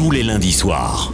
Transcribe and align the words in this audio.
tous 0.00 0.10
les 0.10 0.22
lundis 0.22 0.52
soirs. 0.52 1.12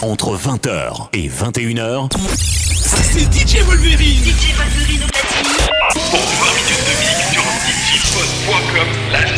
Entre 0.00 0.36
20h 0.36 1.08
et 1.12 1.28
21h, 1.28 2.08
c'est 2.36 3.22
DJ 3.32 3.64
Wolverine. 3.64 4.22
DJ 4.22 4.54
Wolverine 4.56 5.02
au 5.02 5.08
platine. 5.08 5.56
Pour 5.90 6.20
20 6.20 6.46
minutes 6.54 6.84
de 6.86 6.94
mix 7.00 7.32
sur 7.32 7.42
djpod.com 7.90 8.86
slash 9.10 9.37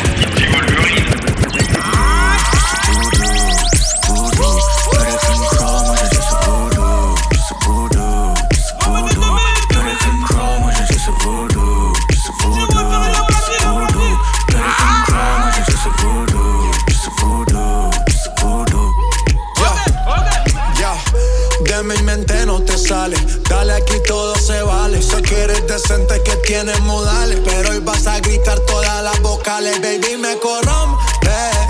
Sé 25.79 26.05
que 26.25 26.35
tienes 26.45 26.77
modales. 26.81 27.39
Pero 27.45 27.69
hoy 27.69 27.79
vas 27.79 28.05
a 28.05 28.19
gritar 28.19 28.59
todas 28.67 29.03
las 29.03 29.21
vocales. 29.21 29.79
Baby, 29.79 30.17
me 30.17 30.37
corrompe. 30.39 30.99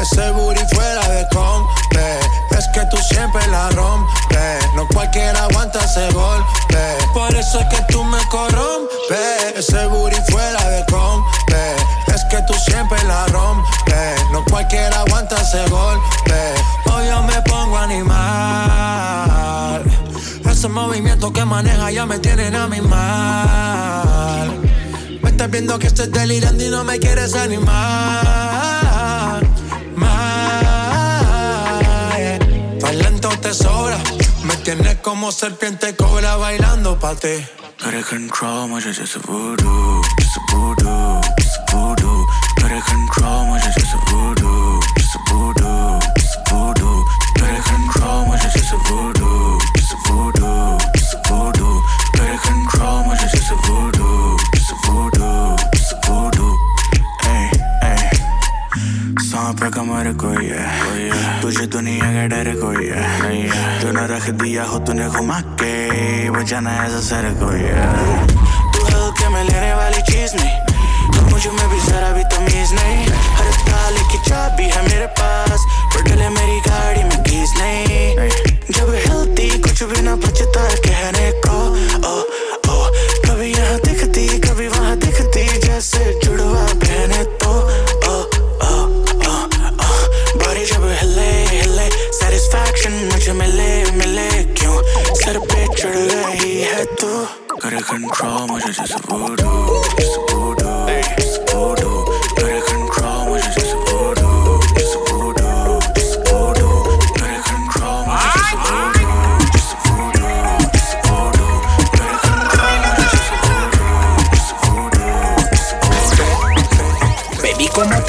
Ese 0.01 0.31
booty 0.31 0.61
fuera 0.73 1.07
de 1.07 1.27
compe. 1.31 2.19
Es 2.57 2.67
que 2.73 2.83
tú 2.89 2.97
siempre 2.97 3.45
la 3.49 3.69
rompes. 3.69 4.65
No 4.75 4.87
cualquiera 4.87 5.43
aguanta 5.43 5.85
ese 5.85 6.11
golpe. 6.13 6.97
Por 7.13 7.31
eso 7.35 7.59
es 7.59 7.67
que 7.67 7.79
tú 7.91 8.03
me 8.03 8.17
corrompes. 8.29 9.53
Ese 9.55 9.85
booty 9.85 10.17
fuera 10.31 10.67
de 10.69 10.83
compe. 10.87 11.75
Es 12.07 12.25
que 12.25 12.41
tú 12.47 12.55
siempre 12.55 12.97
la 13.03 13.27
rompes. 13.27 14.31
No 14.31 14.43
cualquiera 14.45 15.01
aguanta 15.01 15.39
ese 15.39 15.63
golpe. 15.69 16.55
Hoy 16.91 17.05
yo 17.05 17.21
me 17.21 17.39
pongo 17.43 17.77
a 17.77 17.83
animar. 17.83 19.83
Ese 20.49 20.67
movimiento 20.67 21.31
que 21.31 21.45
maneja 21.45 21.91
ya 21.91 22.07
me 22.07 22.17
tienen 22.17 22.55
a 22.55 22.67
mi 22.67 22.81
mal. 22.81 23.70
Viendo 25.61 25.77
que 25.77 25.85
estoy 25.85 26.07
delirando 26.07 26.65
y 26.65 26.69
no 26.69 26.83
me 26.83 26.97
quieres 26.97 27.35
animar. 27.35 27.75
Más. 29.95 30.63
yeah. 32.17 32.39
Talento 32.79 33.29
te 33.39 33.53
sobra. 33.53 33.99
Me 34.43 34.55
tienes 34.63 34.95
como 35.03 35.31
serpiente 35.31 35.95
cobra 35.95 36.35
bailando 36.37 36.97
pa' 36.97 37.13
ti. 37.13 37.45
Got 37.83 37.93
it 37.93 38.07
control, 38.09 38.69
moi 38.69 38.81
j'ai 38.81 38.91
juste 38.91 39.19
voodoo, 39.27 40.01
juste 40.17 40.39
voodoo, 40.51 41.21
juste 41.37 41.59
voodoo. 41.71 42.25
Got 42.59 42.83
control, 42.83 43.45
तूने 64.90 65.08
घुमा 65.08 65.38
के 65.60 66.30
बजाना 66.30 66.70
ऐसा 66.84 67.00
सर 67.08 67.24
कोई 67.40 67.60
है 67.60 68.59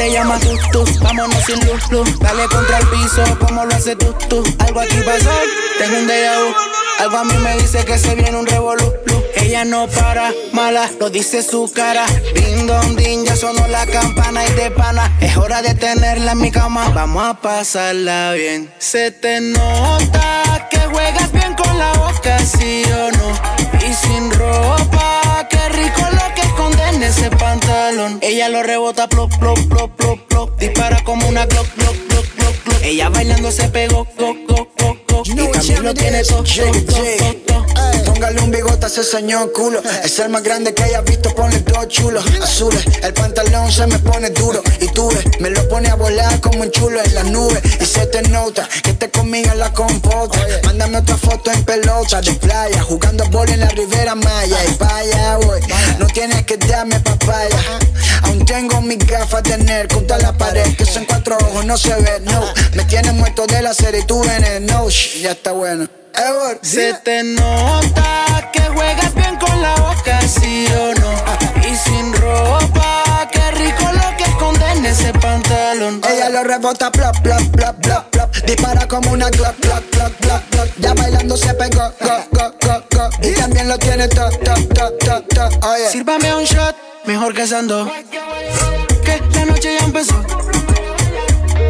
Te 0.03 0.11
llamas 0.11 0.41
tú, 0.41 0.59
tú? 0.73 0.85
Vámonos 1.01 1.45
sin 1.45 1.65
luz, 1.67 1.91
luz. 1.91 2.19
Dale 2.19 2.49
contra 2.49 2.79
el 2.79 2.87
piso, 2.89 3.23
como 3.39 3.65
lo 3.65 3.73
haces 3.73 3.97
tú, 3.97 4.13
tú. 4.29 4.43
Algo 4.59 4.81
aquí 4.81 4.97
pasó, 5.05 5.31
tengo 5.79 5.97
un 5.97 6.09
déjà 6.09 6.39
vu. 6.43 6.55
Algo 6.99 7.17
a 7.19 7.25
mí 7.25 7.35
me 7.39 7.57
dice 7.59 7.85
que 7.85 7.97
se 7.99 8.15
viene 8.17 8.37
un 8.37 8.47
revolú. 8.47 8.93
Ella 9.37 9.65
no 9.65 9.87
para, 9.89 10.33
mala, 10.53 10.91
lo 10.99 11.09
dice 11.09 11.43
su 11.43 11.71
cara. 11.73 12.05
Ding 12.35 12.67
dong 12.67 12.97
ding, 12.97 13.25
ya 13.25 13.37
sonó 13.37 13.67
la 13.69 13.87
campana 13.87 14.45
y 14.45 14.53
de 14.55 14.73
pana. 14.73 15.17
Es 15.21 15.37
hora 15.37 15.63
de 15.63 15.75
tenerla 15.75 16.33
en 16.33 16.39
mi 16.39 16.51
cama. 16.51 16.89
Vamos 16.89 17.23
a 17.25 17.35
pasarla 17.35 18.33
bien. 18.33 18.73
Se 18.79 19.13
te 19.13 19.41
nota 19.41 20.69
que 20.69 20.79
juegas 20.79 21.31
bien 21.31 21.55
con 21.55 21.79
la 21.79 21.93
boca, 21.93 22.39
sí 22.41 22.83
o 22.93 23.11
no. 23.19 23.87
Y 23.87 23.95
sin 23.95 24.31
ropa, 24.33 24.82
Ella 28.21 28.49
lo 28.49 28.63
rebota, 28.63 29.09
plop, 29.09 29.31
plop, 29.39 29.59
plop, 29.69 29.91
plop, 29.97 30.19
plop. 30.29 30.59
Dispara 30.59 31.03
como 31.05 31.29
una 31.29 31.47
glock, 31.47 31.67
glock, 31.77 31.97
glock, 32.09 32.27
glock, 32.37 32.65
glock. 32.65 32.83
Ella 32.83 33.09
bailando 33.09 33.51
se 33.51 33.69
pegó, 33.69 34.07
go, 34.19 34.35
go, 34.47 34.69
y 35.41 35.49
también 35.51 35.83
lo 35.83 35.95
tiene 35.95 36.23
todo, 36.25 36.45
Póngale 38.05 38.41
un 38.41 38.51
bigote 38.51 38.85
a 38.85 38.89
ese 38.89 39.03
señor 39.03 39.53
culo. 39.53 39.83
Es 40.05 40.19
el 40.19 40.29
más 40.29 40.43
grande 40.43 40.75
que 40.75 40.83
hayas 40.83 41.05
visto, 41.05 41.35
ponle 41.35 41.61
dos 41.61 41.89
chulos. 41.89 42.25
Azules, 42.43 42.85
el 43.03 43.13
pantalón 43.15 43.71
se 43.73 43.87
me 43.87 43.99
pone 43.99 44.31
duro. 44.31 44.63
Y 44.81 44.89
tú 44.89 45.09
ves, 45.09 45.25
me 45.41 45.51
lo 45.51 45.67
pone 45.69 45.89
a 45.89 45.95
volar 45.95 46.41
como 46.41 46.63
un 46.63 46.71
chulo 46.71 47.03
en 47.03 47.15
las 47.15 47.25
nubes. 47.27 47.61
Y 47.81 47.85
se 47.85 48.07
te 48.07 48.23
nota 48.29 48.69
que 48.83 48.93
te 48.93 49.11
conmigo 49.11 49.51
en 49.53 49.59
la 49.59 49.73
compota. 49.73 50.39
Mándame 50.65 50.99
otra 50.99 51.17
foto 51.17 51.51
en 51.53 51.65
pelota 51.65 52.21
de 52.21 52.33
playa. 52.35 52.83
Jugando 52.83 53.25
bola 53.31 53.55
en 53.55 53.61
la 53.61 53.69
Ribera 53.69 54.15
Maya. 54.15 54.59
Y 54.69 54.77
vaya, 54.77 55.37
voy. 55.39 55.61
No 55.99 56.07
tienes 56.09 56.45
que 56.45 56.57
darme 56.59 57.01
papaya. 57.01 57.59
Aún 58.23 58.45
tengo 58.45 58.81
mis 58.83 58.99
gafas 58.99 59.43
de 59.45 59.59
nerd 59.59 59.91
contra 59.93 60.19
la 60.19 60.33
pared. 60.37 60.77
Que 60.77 60.85
son 60.85 61.05
cuatro 61.07 61.37
ojos, 61.39 61.65
no 61.65 61.77
se 61.77 61.95
ve, 61.95 62.21
no. 62.25 62.45
Me 62.75 62.85
tienes 62.85 63.15
muerto 63.15 63.47
de 63.47 63.63
la 63.63 63.75
serie 63.75 64.01
y 64.01 64.05
tú 64.05 64.23
veneno. 64.23 64.89
Shh, 64.91 65.22
ya 65.23 65.33
está 65.33 65.53
bueno. 65.53 65.89
Ever, 66.15 66.59
Se 66.63 66.95
te 67.05 67.23
nota 67.23 68.51
que 68.53 68.61
juegas 68.61 69.15
bien 69.15 69.37
con 69.37 69.63
la 69.63 69.75
boca, 69.77 70.21
sí 70.23 70.67
o 70.67 70.93
no. 70.95 71.67
Y 71.67 71.77
sin 71.77 72.13
ropa, 72.13 73.29
qué 73.31 73.51
rico 73.53 73.85
lo 73.93 74.17
que 74.17 74.25
esconde 74.25 74.69
en 74.73 74.85
ese 74.85 75.13
pantalón. 75.13 76.01
Ella 76.11 76.29
lo 76.29 76.43
rebota, 76.43 76.91
plop, 76.91 77.17
plop, 77.23 77.41
plop, 77.53 77.77
plop, 77.81 78.11
plop. 78.11 78.35
Dispara 78.45 78.87
como 78.89 79.13
una 79.13 79.31
glock, 79.31 79.57
glock, 79.61 79.85
glock, 79.93 80.13
glock, 80.21 80.43
glock. 80.51 80.69
Ya 80.79 80.93
bailando 80.93 81.37
se 81.37 81.55
pegó, 81.55 81.93
go, 82.01 82.25
go, 82.33 82.53
go, 82.61 82.85
go. 82.91 83.09
Y 83.23 83.33
también 83.35 83.69
lo 83.69 83.79
tiene 83.79 84.09
to, 84.09 84.29
to, 84.29 84.55
to, 84.75 84.91
to, 84.99 85.23
to. 85.23 85.69
Oye, 85.69 85.89
Sírvame 85.89 86.35
un 86.35 86.45
shot, 86.45 86.75
mejor 87.07 87.33
que 87.33 87.47
Sando. 87.47 87.91
Que 89.05 89.23
la 89.35 89.45
noche 89.45 89.77
ya 89.79 89.85
empezó. 89.87 90.21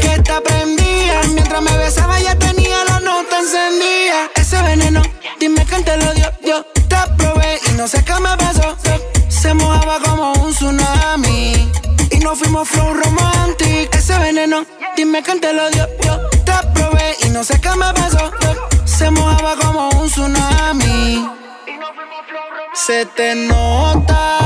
Que 0.02 0.14
está 0.14 0.40
prendida. 0.40 1.20
Mientras 1.32 1.62
me 1.62 1.76
besaba 1.78 2.18
ya 2.20 2.34
tenía 2.36 2.84
la 2.84 3.00
nota 3.00 3.38
encendida. 3.38 4.30
Ese 4.34 4.60
veneno, 4.62 5.02
dime 5.38 5.64
quién 5.64 5.84
te 5.84 5.96
lo 5.96 6.12
dio. 6.14 6.28
Yo 6.44 6.64
te 6.90 6.96
probé 7.16 7.60
y 7.68 7.70
no 7.78 7.86
sé 7.86 8.04
qué 8.04 8.14
me 8.14 8.36
pasó. 8.36 8.76
Se 9.28 9.54
mojaba 9.54 9.98
como 10.00 10.32
un 10.44 10.52
tsunami. 10.52 11.70
Y 12.10 12.18
nos 12.18 12.38
fuimos 12.38 12.68
flow 12.68 12.94
romantic. 12.94 13.94
Ese 13.94 14.18
veneno, 14.18 14.66
dime 14.96 15.22
quién 15.22 15.40
te 15.40 15.52
lo 15.52 15.70
dio. 15.70 15.86
Yo 16.04 16.14
te 16.46 16.56
probé 16.74 17.16
y 17.24 17.28
no 17.30 17.44
sé 17.44 17.60
qué 17.60 17.70
me 17.70 17.92
pasó. 17.94 18.32
Se 18.84 19.10
mojaba 19.10 19.56
como 19.56 19.88
un 20.00 20.08
tsunami. 20.10 21.28
Se 22.74 23.06
te 23.06 23.34
nota 23.34 24.41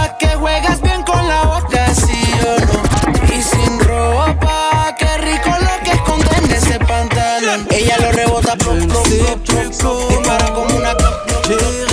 Te 9.78 9.88
dispara 10.08 10.52
como 10.54 10.76
una 10.76 10.94
top. 10.96 11.14
Ella 11.48 11.86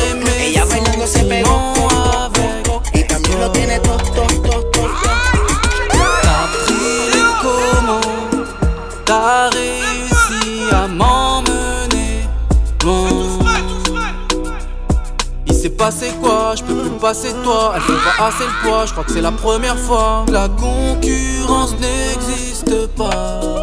T'as 6.22 6.48
pris 6.66 7.10
les 7.12 7.24
t'as 9.06 9.50
réussi 9.50 10.72
à 10.72 10.88
m'emmener 10.88 12.28
loin. 12.84 13.40
Il 15.48 15.54
s'est 15.54 15.70
passé 15.70 16.14
quoi, 16.22 16.56
je 16.56 16.64
peux 16.64 16.76
plus 16.76 16.90
passer 17.00 17.34
toi. 17.44 17.74
Elle 17.76 17.82
fait 17.82 17.94
pas 18.18 18.28
assez 18.28 18.46
le 18.46 18.68
poids, 18.68 18.86
je 18.86 18.92
crois 18.94 19.04
que 19.04 19.12
c'est 19.12 19.22
la 19.22 19.32
première 19.32 19.78
fois. 19.78 20.26
La 20.32 20.48
concurrence 20.48 21.76
n'existe 21.80 22.88
pas. 22.96 23.63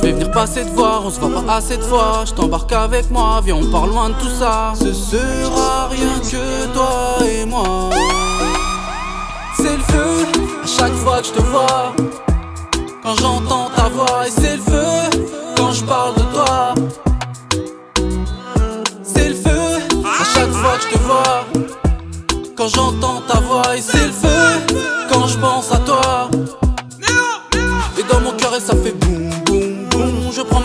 Je 0.00 0.06
vais 0.06 0.12
venir 0.12 0.30
passer 0.30 0.64
te 0.64 0.70
voir, 0.70 1.02
on 1.04 1.10
se 1.10 1.20
voit 1.20 1.42
pas 1.42 1.56
assez 1.56 1.76
de 1.76 1.82
fois. 1.82 2.24
Je 2.24 2.32
t'embarque 2.32 2.72
avec 2.72 3.10
moi, 3.10 3.42
viens, 3.44 3.56
on 3.56 3.70
part 3.70 3.86
loin 3.86 4.08
de 4.08 4.14
tout 4.14 4.30
ça. 4.30 4.72
Ce 4.74 4.94
sera 4.94 5.88
rien 5.88 6.18
que 6.20 6.72
toi 6.72 7.18
et 7.28 7.44
moi. 7.44 7.90
C'est 9.56 9.76
le 9.76 9.82
feu 9.82 10.26
à 10.64 10.66
chaque 10.66 10.94
fois 10.94 11.20
que 11.20 11.26
je 11.26 11.32
te 11.32 11.42
vois. 11.42 11.92
Quand 13.02 13.14
j'entends 13.20 13.70
ta 13.76 13.88
voix, 13.90 14.26
et 14.26 14.30
c'est 14.30 14.56
le 14.56 14.62
feu 14.62 15.20
quand 15.54 15.72
je 15.72 15.84
parle 15.84 16.14
de 16.14 16.22
toi. 16.32 16.74
C'est 19.02 19.28
le 19.28 19.34
feu 19.34 19.82
à 20.02 20.24
chaque 20.34 20.52
fois 20.52 20.78
que 20.78 20.82
je 20.82 20.94
te 20.94 20.98
vois. 21.02 21.44
Quand 22.56 22.68
j'entends 22.68 23.20
ta 23.28 23.38
voix, 23.40 23.76
et 23.76 23.82
c'est 23.82 24.06
le 24.06 24.12
feu 24.12 24.76
quand 25.12 25.26
je 25.26 25.36
pense 25.36 25.70
à 25.70 25.76
toi. 25.76 25.89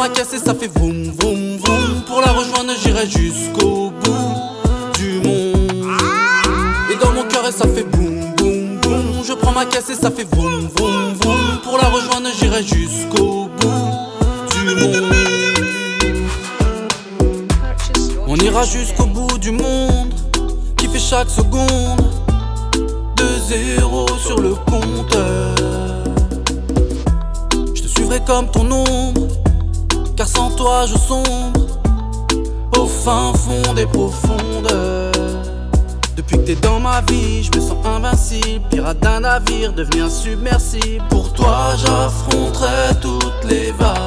Ma 0.08 0.14
ça 0.24 0.54
fait 0.54 0.68
boum 0.68 1.12
boum 1.18 1.58
boum. 1.58 2.02
Pour 2.06 2.22
la 2.22 2.32
rejoindre, 2.32 2.74
j'irai 2.84 3.08
jusqu'au 3.08 3.92
bout 4.04 4.92
du 4.98 5.20
monde. 5.22 5.88
Et 6.92 6.96
dans 7.04 7.12
mon 7.12 7.24
cœur, 7.24 7.48
et 7.48 7.52
ça 7.52 7.66
fait 7.68 7.84
boum 7.84 8.36
boum 8.38 8.80
boum. 8.82 9.24
Je 9.28 9.34
prends 9.34 9.52
ma 9.52 9.66
caisse 9.66 9.90
et 9.90 9.96
ça 9.96 10.12
fait 10.12 10.26
boum 10.26 10.70
boum 10.76 11.14
boum. 11.22 11.60
Pour 11.64 11.78
la 11.78 11.90
rejoindre, 11.90 12.30
j'irai 12.40 12.64
jusqu'au 12.64 13.50
bout 13.60 13.96
du 14.54 14.76
monde. 14.76 15.12
On 18.28 18.36
ira 18.38 18.64
jusqu'au 18.64 19.06
bout 19.06 19.38
du 19.40 19.52
monde, 19.52 20.14
qui 20.78 20.88
fait 20.88 21.00
chaque 21.00 21.30
seconde. 21.30 22.04
De 23.16 23.28
zéro 23.48 24.06
sur 24.20 24.40
le 24.40 24.54
compteur. 24.56 25.56
Je 27.74 27.82
te 27.82 27.88
suivrai 27.88 28.20
comme 28.26 28.52
ton 28.52 28.70
ombre, 28.70 29.28
car 30.16 30.28
sans 30.28 30.50
toi 30.52 30.86
je 30.86 30.98
sombre 30.98 31.60
au 32.78 32.86
fin 32.86 33.34
fond 33.34 33.74
des 33.74 33.86
profondeurs. 33.86 35.12
Depuis 36.16 36.38
que 36.38 36.44
t'es 36.44 36.56
dans 36.56 36.80
ma 36.80 37.02
vie, 37.02 37.44
je 37.44 37.52
me 37.58 37.62
sens 37.62 37.86
invincible, 37.86 38.64
pirate 38.70 39.00
d'un 39.00 39.20
navire, 39.22 39.74
devenu 39.74 40.04
insubmersible. 40.04 41.04
Pour 41.10 41.34
toi, 41.34 41.76
j'affronterai 41.78 42.96
toutes 43.02 43.44
les 43.50 43.72
vagues. 43.72 43.98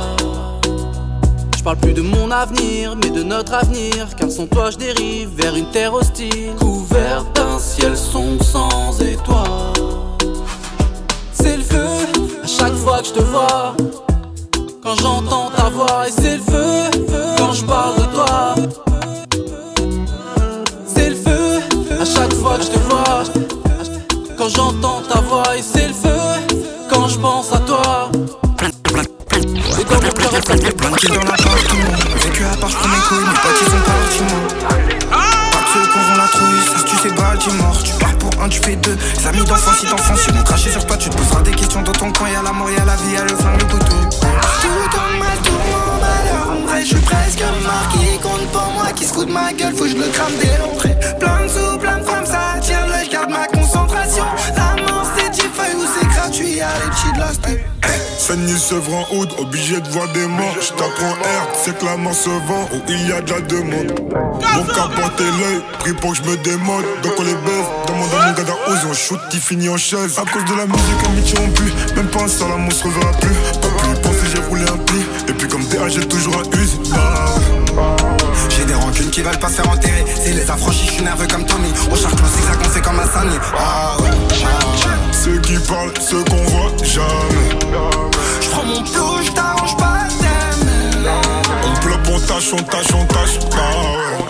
Je 1.56 1.62
parle 1.62 1.76
plus 1.76 1.92
de 1.92 2.00
mon 2.00 2.30
avenir, 2.30 2.96
mais 2.96 3.10
de 3.10 3.22
notre 3.22 3.54
avenir. 3.54 4.08
Car 4.16 4.30
sans 4.30 4.46
toi, 4.46 4.70
je 4.70 4.78
dérive 4.78 5.30
vers 5.36 5.54
une 5.54 5.70
terre 5.70 5.92
hostile, 5.92 6.54
couverte 6.58 7.26
d'un 7.36 7.58
ciel 7.58 7.96
sombre 7.96 8.42
sans 8.42 8.98
étoiles. 9.00 9.46
C'est 11.32 11.56
le 11.56 11.62
feu 11.62 11.86
à 12.42 12.46
chaque 12.46 12.74
fois 12.74 13.00
que 13.00 13.08
je 13.08 13.12
te 13.12 13.22
vois. 13.22 13.74
Quand 14.88 15.02
j'entends 15.02 15.50
ta 15.50 15.68
voix, 15.68 16.08
et 16.08 16.10
c'est 16.10 16.38
le 16.38 16.42
feu 16.42 16.90
quand 17.36 17.52
je 17.52 17.62
parle 17.62 17.96
de 17.96 18.04
toi. 18.06 18.54
C'est 20.86 21.10
le 21.10 21.14
feu 21.14 21.60
à 22.00 22.04
chaque 22.06 22.32
fois 22.32 22.56
que 22.56 22.62
je 22.62 22.68
te 22.68 22.78
vois. 22.78 23.22
Quand 24.38 24.48
j'entends 24.48 25.02
ta 25.06 25.20
voix, 25.20 25.54
et 25.54 25.60
c'est 25.60 25.88
le 25.88 25.92
feu 25.92 26.18
quand 26.88 27.06
je 27.06 27.18
pense 27.18 27.52
à 27.52 27.58
toi. 27.58 28.10
Et 29.78 29.84
dans 29.84 30.00
mon 30.00 30.10
cœur, 30.10 30.32
ça 30.32 30.40
fait 30.40 30.58
kills 30.58 31.10
dans 31.10 31.20
l'appartement 31.20 31.92
Vécu 32.22 32.44
à 32.44 32.56
part 32.56 32.70
pour 32.70 32.88
mes 32.88 32.96
couilles, 33.08 33.18
mes 33.18 33.40
potes 33.42 33.60
ils 33.60 33.70
sont 33.70 33.84
pas 33.84 33.92
bâtiment 33.92 34.40
Pas 35.52 35.58
de 35.60 35.68
ceux 35.74 35.84
qui 35.92 35.98
la 36.16 36.28
trouille, 36.28 36.64
ça 36.64 36.78
se 36.78 36.84
tu 36.84 36.96
sais 36.96 37.10
Baltimore 37.10 37.82
Tu 37.84 37.92
pars 37.92 38.16
pour 38.16 38.42
un, 38.42 38.48
tu 38.48 38.58
fais 38.62 38.76
deux, 38.76 38.96
amis 39.28 39.44
d'enfance 39.44 39.80
si 39.80 39.86
t'enfonces 39.86 40.24
Ils 40.28 40.34
vont 40.34 40.44
cracher 40.44 40.70
sur 40.70 40.86
toi, 40.86 40.96
tu 40.96 41.10
te 41.10 41.16
poseras 41.16 41.42
des 41.42 41.50
questions 41.50 41.82
dans 41.82 41.92
ton 41.92 42.10
coin 42.10 42.30
Y'a 42.30 42.42
la 42.42 42.52
mort, 42.52 42.70
y'a 42.70 42.86
la 42.86 42.96
vie, 42.96 43.12
y'a 43.12 43.24
le 43.24 43.36
flingue, 43.36 43.60
le 43.60 43.66
couteau 43.66 44.07
je 46.80 46.86
suis 46.86 46.96
presque 46.96 47.40
mort, 47.40 47.88
qui 47.92 48.18
compte 48.18 48.46
pour 48.52 48.72
moi 48.72 48.92
Qui 48.94 49.04
se 49.04 49.12
fout 49.12 49.26
de 49.26 49.32
ma 49.32 49.52
gueule, 49.52 49.74
faut 49.74 49.84
que 49.84 49.90
je 49.90 49.96
le 49.96 50.08
crame 50.08 50.32
dès 50.40 50.58
l'entrée 50.58 50.96
Plein 51.18 51.44
de 51.44 51.48
sous, 51.48 51.78
plein 51.78 51.98
de 51.98 52.04
femmes, 52.04 52.26
ça 52.26 52.52
attire 52.56 52.86
l'œil, 52.86 53.08
garde 53.08 53.30
ma 53.30 53.46
concentration 53.46 54.24
La 54.56 54.82
mort 54.82 55.06
c'est 55.16 55.30
10 55.30 55.40
feuilles 55.40 55.76
ou 55.76 55.84
c'est 55.98 56.06
gratuit, 56.08 56.56
y'a 56.56 56.68
les 56.84 56.90
petits 56.90 57.12
de 57.14 57.18
la 57.18 57.32
steak 57.32 57.68
Saigné 58.18 58.58
Sevre 58.58 58.94
en 58.94 59.16
Oud, 59.16 59.30
obligé 59.38 59.80
de 59.80 59.88
voir 59.88 60.06
des 60.12 60.26
morts. 60.26 60.54
Je 60.60 60.68
t'apprends 60.70 61.14
R, 61.14 61.48
c'est 61.54 61.78
que 61.78 61.84
la 61.86 61.96
mort 61.96 62.12
se 62.12 62.28
vend 62.28 62.68
où 62.74 62.82
il 62.86 63.08
y 63.08 63.12
a 63.12 63.22
de 63.22 63.30
la 63.30 63.40
demande. 63.40 63.94
Mon 64.54 64.64
cas 64.64 64.88
porté 64.94 65.24
l'œil, 65.24 65.62
pris 65.78 65.94
pour 65.94 66.10
que 66.10 66.18
je 66.18 66.22
me 66.24 66.36
démode. 66.36 66.84
Donc 67.02 67.12
on 67.18 67.22
les 67.22 67.32
baise, 67.32 67.64
demande 67.86 68.08
à 68.12 68.26
mon 68.26 68.32
gars 68.34 68.42
d'Aouz, 68.42 68.80
on 68.90 68.92
shoot 68.92 69.20
qui 69.30 69.38
finit 69.38 69.70
en 69.70 69.78
chaise. 69.78 70.18
À 70.18 70.30
cause 70.30 70.44
de 70.44 70.58
la 70.58 70.66
musique, 70.66 71.06
amitié 71.06 71.38
on 71.42 71.50
pue. 71.52 71.72
Même 71.96 72.08
pas 72.08 72.24
un 72.24 72.28
seul 72.28 72.52
amour 72.52 72.72
se 72.72 72.84
reverra 72.84 73.12
plus. 73.12 73.34
Pas 73.62 73.68
plus 73.68 74.00
penser, 74.02 74.26
j'ai 74.34 74.42
roulé 74.42 74.64
un 74.64 74.76
pli. 74.76 74.98
Comme 75.58 75.90
j'ai 75.90 76.06
toujours 76.06 76.36
un 76.36 76.58
use. 76.58 76.78
Bah, 76.90 77.24
J'ai 78.48 78.64
des 78.64 78.74
rancunes 78.74 79.10
qui 79.10 79.22
veulent 79.22 79.38
pas 79.38 79.48
se 79.48 79.54
faire 79.54 79.70
enterrer. 79.70 80.04
Si 80.22 80.32
les 80.32 80.48
affranchis, 80.48 80.86
je 80.86 80.92
suis 80.92 81.02
nerveux 81.02 81.26
comme 81.26 81.44
Tommy. 81.44 81.72
On 81.90 81.96
cherche 81.96 82.12
le 82.12 82.28
zigzag, 82.28 82.58
on 82.64 82.68
fait 82.68 82.80
comme 82.80 83.00
Hassani. 83.00 83.36
Ah 83.56 83.96
ah 83.98 84.02
ouais. 84.02 84.10
ceux 85.12 85.38
qui 85.38 85.56
parlent, 85.66 85.92
ceux 86.00 86.22
qu'on 86.24 86.36
voit 86.36 86.72
jamais. 86.84 87.58
Je 88.40 88.48
prends 88.50 88.64
mon 88.64 88.82
plou, 88.82 89.22
je 89.24 89.32
t'arrange 89.32 89.76
pas. 89.76 89.94
On 91.64 91.80
plop, 91.80 92.00
on 92.12 92.20
tâche, 92.20 92.52
on 92.52 92.62
tâche, 92.62 92.86
on 92.94 93.04
tâche. 93.06 93.38
Bah 93.50 93.56
ouais. 93.56 94.28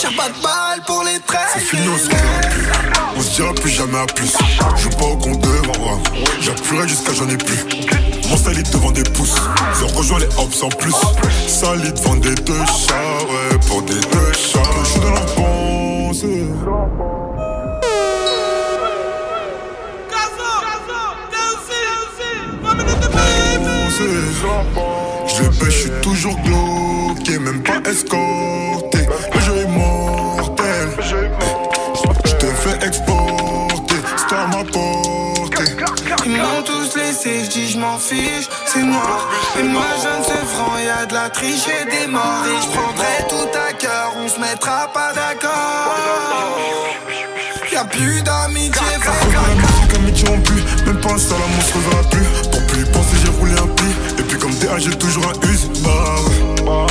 J'ai 0.00 0.16
pas 0.16 0.28
de 0.28 0.42
balle 0.42 0.84
pour 0.86 1.02
les 1.02 1.18
traits. 1.20 1.40
C'est 1.54 1.60
fini, 1.60 1.88
on 1.88 1.98
se. 1.98 2.10
On 3.16 3.20
se 3.22 3.34
dira 3.34 3.52
plus 3.54 3.70
jamais 3.70 3.98
à 3.98 4.06
plus. 4.06 4.32
Je 4.76 4.82
joue 4.82 4.90
pas 4.90 5.06
au 5.06 5.16
compte 5.16 5.40
devant 5.40 6.02
J'appuierai 6.40 6.86
jusqu'à 6.86 7.14
j'en 7.14 7.28
ai 7.28 7.36
plus. 7.36 7.85
Mon 8.46 8.52
salide 8.52 8.70
devant 8.70 8.92
des 8.92 9.02
pouces. 9.02 9.34
Je 9.74 9.84
rejoins 9.96 10.20
les 10.20 10.28
hops 10.38 10.62
en 10.62 10.68
plus. 10.68 10.94
Salide 11.48 11.98
vend 11.98 12.14
des 12.16 12.34
deux 12.34 12.64
chats, 12.66 12.94
ouais, 13.28 13.58
pour 13.66 13.82
des 13.82 13.94
deux 13.94 14.32
chats. 14.32 14.62
Je 14.84 14.88
suis 14.88 15.00
dans 15.00 15.10
la 15.10 15.20
pensée. 15.20 16.44
Je 25.26 25.42
pêche, 25.58 25.60
je 25.64 25.70
suis 25.70 25.90
toujours 26.02 26.36
glauqué, 26.42 27.38
même 27.40 27.62
pas 27.62 27.80
escorté. 27.90 28.95
Laissé, 37.16 37.44
je 37.44 37.50
dis 37.50 37.70
je 37.70 37.78
m'en 37.78 37.98
fiche, 37.98 38.48
c'est 38.66 38.82
noir. 38.82 39.28
Et 39.58 39.62
moi 39.62 39.84
je 40.02 40.18
ne 40.18 40.24
sais 40.24 40.46
franc, 40.46 40.78
y 40.78 40.88
a 40.88 41.06
de 41.06 41.14
la 41.14 41.30
triche 41.30 41.66
et 41.68 41.84
des 41.90 42.06
morts. 42.06 42.44
Et 42.46 42.62
je 42.62 42.68
prendrai 42.68 43.26
tout 43.28 43.58
à 43.58 43.72
cœur, 43.72 44.12
on 44.16 44.28
se 44.28 44.40
mettra 44.40 44.88
pas 44.92 45.12
d'accord. 45.12 46.58
Y'a 47.72 47.84
plus 47.84 48.22
d'amitié, 48.22 48.70
Pour 48.70 49.32
la 49.32 49.54
musique, 49.54 49.94
amitié 49.94 50.28
on 50.30 50.40
pue. 50.40 50.62
Même 50.86 51.00
pas 51.00 51.12
un 51.12 51.18
seul 51.18 51.36
amour 51.36 51.62
se 51.62 51.74
reverra 51.74 52.02
plus. 52.10 52.50
Pour 52.50 52.66
plus 52.66 52.80
y 52.80 52.84
penser, 52.84 53.16
j'ai 53.22 53.30
roulé 53.30 53.52
un 53.52 53.66
pli. 53.66 53.90
Et 54.18 54.22
puis 54.22 54.38
comme 54.38 54.54
DA, 54.54 54.78
j'ai 54.78 54.96
toujours 54.96 55.24
un 55.26 55.48
use. 55.48 55.68
Bah 55.82 55.90
ouais. 56.26 56.86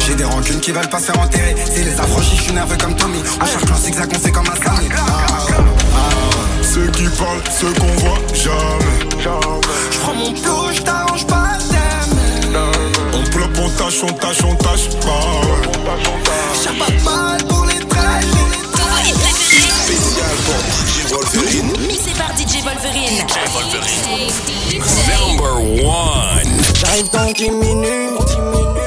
J'ai 0.00 0.14
des 0.14 0.24
rancunes 0.24 0.60
qui 0.60 0.72
veulent 0.72 0.88
pas 0.88 0.98
se 0.98 1.06
faire 1.06 1.20
enterrer. 1.20 1.54
Si 1.64 1.82
les 1.84 1.98
affranchis, 1.98 2.36
je 2.36 2.42
suis 2.42 2.52
nerveux 2.52 2.76
comme 2.76 2.94
Tommy. 2.96 3.22
On 3.40 3.46
cherche 3.46 3.64
le 3.64 3.74
zigzag, 3.76 4.10
on 4.14 4.18
fait 4.18 4.32
comme 4.32 4.46
Hassani. 4.46 4.88
Ah 4.92 5.44
ouais, 5.48 5.64
ah 5.94 6.25
Ceux 6.76 6.88
qui 6.88 7.04
parlent, 7.16 7.40
ceux 7.58 7.72
qu'on 7.72 7.86
voit 8.04 8.18
jamais. 8.34 8.52
ouais. 9.16 9.60
Je 9.90 9.98
prends 9.98 10.14
mon 10.14 10.30
plou, 10.32 10.74
je 10.74 10.82
t'arrange 10.82 11.26
pas 11.26 11.56
t'aimes. 11.70 12.52
On 13.14 13.22
plop, 13.30 13.48
on 13.58 13.70
tâche, 13.70 14.02
on 14.02 14.12
tâche, 14.12 14.44
on 14.44 14.54
tâche. 14.56 14.90
Bah 15.02 15.08
ouais. 15.86 15.96
J'ai 16.62 16.78
pas 16.78 16.90
de 16.90 17.02
balle 17.02 17.48
pour 17.48 17.64
les 17.64 17.78
traits. 17.86 18.26
Mixé 21.88 22.10
par 22.18 22.36
DJ 22.36 22.62
Wolverine. 22.62 23.24
Number 25.08 25.82
one. 25.82 26.62
J'arrive 26.74 27.10
dans 27.10 27.32
10 27.32 27.50
minutes. 27.52 28.36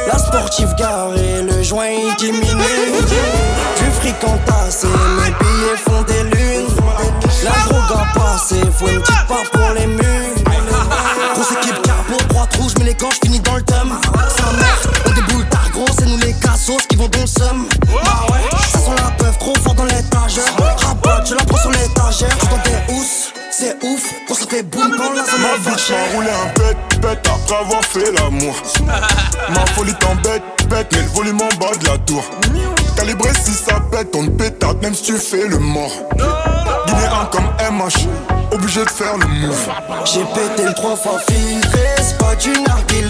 La 0.06 0.20
sportive 0.20 0.76
garée, 0.78 1.42
le 1.42 1.64
joint 1.64 1.88
il 1.90 2.16
diminue. 2.18 3.02
Du 3.80 3.92
fric 4.00 4.24
entassé, 4.24 4.86
mes 4.88 5.32
billets 5.32 5.78
font 5.84 6.04
des 6.04 6.24
lunes. 6.30 6.39
Faut 8.80 8.88
une 8.88 9.02
petite 9.02 9.28
part 9.28 9.44
pour 9.52 9.74
les 9.76 9.88
murs. 9.88 10.04
Grosse 11.34 11.52
équipe 11.52 11.82
carbo, 11.82 12.16
droite 12.30 12.56
rouge, 12.56 12.72
mais 12.80 12.86
les 12.86 12.94
gants, 12.94 13.10
finis 13.22 13.40
dans 13.42 13.56
le 13.56 13.62
thème. 13.62 13.92
Sa 14.38 14.52
mère, 14.54 14.80
on 15.06 15.12
déboule 15.12 15.46
tard, 15.50 15.70
gros, 15.74 15.86
c'est 15.98 16.06
nous 16.06 16.18
les 16.18 16.34
cassos 16.34 16.88
qui 16.88 16.96
vont 16.96 17.10
dans 17.10 17.20
le 17.20 17.28
seum. 17.28 17.68
Bah 17.88 18.26
ouais, 18.32 18.58
ça 18.72 18.80
sent 18.80 18.96
la 18.96 19.12
peuf, 19.12 19.38
trop 19.38 19.54
fort 19.56 19.76
dans 19.76 19.84
l'étagère. 19.84 20.56
Rabat, 20.78 21.26
je 21.28 21.36
la 21.36 21.44
prends 21.44 21.58
sur 21.58 21.72
l'étagère. 21.72 22.30
Je 22.42 22.46
dans 22.48 22.64
des 22.64 22.94
housses, 22.94 23.34
c'est 23.52 23.76
ouf, 23.84 24.14
quand 24.28 24.36
ça 24.36 24.46
fait 24.48 24.64
boum 24.64 24.96
quand 24.98 25.14
la 25.14 25.26
zone 25.26 25.42
Ma 25.42 25.98
m'a 25.98 26.16
roulé 26.16 26.30
un 26.30 26.60
bête, 26.60 27.02
bête 27.02 27.28
après 27.28 27.56
avoir 27.56 27.84
fait 27.84 28.12
l'amour. 28.14 28.56
Ma 29.50 29.66
folie 29.74 29.94
t'embête, 29.96 30.44
bête, 30.70 30.88
mais 30.94 31.02
le 31.02 31.10
volume 31.10 31.42
en 31.42 31.58
bas 31.60 31.76
de 31.78 31.86
la 31.86 31.98
tour. 32.00 32.24
Calibré 32.96 33.30
si 33.44 33.52
ça 33.52 33.80
pète, 33.92 34.16
on 34.16 34.26
pétard, 34.28 34.76
même 34.82 34.96
si 34.96 35.04
tu 35.04 35.18
fais 35.18 35.48
le 35.48 35.60
mort. 35.60 35.92
Guinéen 37.00 37.26
comme 37.32 37.50
MH, 37.72 38.08
obligé 38.52 38.84
de 38.84 38.90
faire 38.90 39.18
le 39.18 39.26
move. 39.26 39.70
J'ai 40.06 40.24
pété 40.26 40.66
le 40.66 40.74
trois 40.74 40.96
fois 40.96 41.20
filtré, 41.20 41.80
c'est 41.98 42.18
pas 42.18 42.36
du 42.36 42.52
narguilé. 42.62 43.10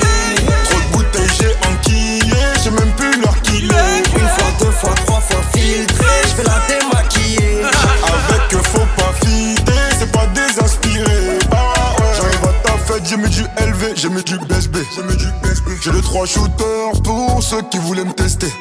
Trop 0.66 0.80
de 0.80 0.98
bouteilles, 0.98 1.30
j'ai 1.40 1.56
enquillé, 1.68 2.34
j'ai 2.64 2.72
même 2.72 2.92
plus 2.96 3.20
l'heure 3.20 3.42
qu'il 3.42 3.66
est. 3.66 4.00
Une 4.14 4.28
fois, 4.28 4.48
deux 4.60 4.72
fois, 4.72 4.94
trois 5.06 5.22
fois 5.22 5.42
filtré, 5.54 6.06
j'vais 6.30 6.44
la 6.44 6.60
démaquiller. 6.68 7.62
Avec 7.64 8.64
faut 8.68 8.80
pas 8.98 9.14
fider, 9.26 9.72
c'est 9.98 10.12
pas 10.12 10.28
désinspiré. 10.28 11.40
Ah 11.52 11.56
ouais. 12.00 12.06
J'arrive 12.16 12.44
à 12.44 12.68
ta 12.68 12.78
fête, 12.78 13.04
j'ai 13.06 13.18
mis 13.18 13.30
du 13.30 13.42
LV, 13.42 13.94
j'ai 13.96 14.10
mis 14.10 14.24
du 14.24 14.38
BSB. 14.38 14.78
J'ai 14.96 15.04
mis 15.04 15.18
du 15.18 15.28
BSB. 15.42 15.70
J'ai 15.82 15.92
les 15.92 16.02
trois 16.02 16.26
shooters 16.26 17.02
pour 17.04 17.42
ceux 17.42 17.62
qui 17.72 17.78
voulaient 17.80 18.06
me 18.06 18.14
tester. 18.14 18.54